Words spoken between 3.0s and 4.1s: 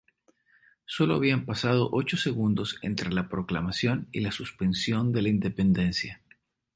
la proclamación